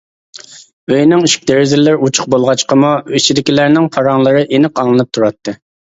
ئۆينىڭ 0.93 1.27
ئىشىك-دېرىزىلىرى 1.27 1.99
ئوچۇق 2.07 2.31
بولغاچقىمۇ 2.35 2.89
ئىچىدىكىلەرنىڭ 3.19 3.87
پاراڭلىرى 3.97 4.43
ئېنىق 4.49 4.79
ئاڭلىنىپ 4.85 5.13
تۇراتتى. 5.19 5.57